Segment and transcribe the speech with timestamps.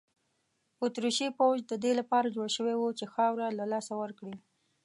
[0.85, 4.35] اتریشي پوځ د دې لپاره جوړ شوی وو چې خاوره له لاسه ورکړي.